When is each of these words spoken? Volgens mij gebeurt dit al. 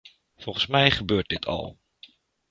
Volgens 0.35 0.67
mij 0.67 0.91
gebeurt 0.91 1.27
dit 1.29 1.45
al. 1.45 1.79